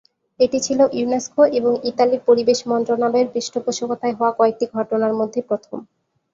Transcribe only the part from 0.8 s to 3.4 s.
UNESCO এবং ইতালির পরিবেশ মন্ত্রণালয়ের